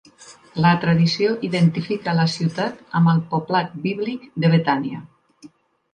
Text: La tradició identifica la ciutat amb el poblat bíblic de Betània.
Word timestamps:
La 0.65 0.69
tradició 0.85 1.33
identifica 1.49 2.15
la 2.21 2.25
ciutat 2.37 2.81
amb 3.01 3.13
el 3.15 3.23
poblat 3.35 3.79
bíblic 3.87 4.29
de 4.45 4.55
Betània. 4.55 5.05